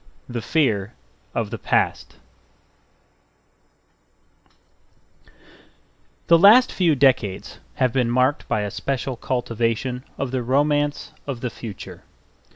[0.27, 0.93] THE FEAR
[1.35, 2.15] OF THE PAST
[6.25, 11.41] The last few decades have been marked by a special cultivation of the romance of
[11.41, 12.01] the future.